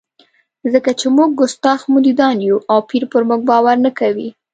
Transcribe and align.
ځکه 0.73 0.91
چې 0.99 1.07
موږ 1.15 1.29
کستاخ 1.39 1.79
مریدان 1.93 2.37
یو 2.49 2.57
او 2.71 2.77
پیر 2.89 3.03
پر 3.11 3.21
موږ 3.29 3.41
باور 3.49 3.77
نه 3.85 3.91
کوي. 3.99 4.29